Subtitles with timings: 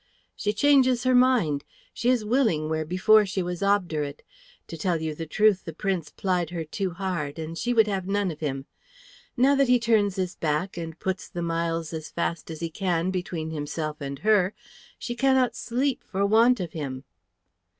[0.35, 1.63] "She changes her mind;
[1.93, 4.23] she is willing where before she was obdurate.
[4.65, 8.07] To tell you the truth, the Prince plied her too hard, and she would have
[8.07, 8.65] none of him.
[9.37, 13.11] Now that he turns his back and puts the miles as fast as he can
[13.11, 14.55] between himself and her,
[14.97, 17.03] she cannot sleep for want of him."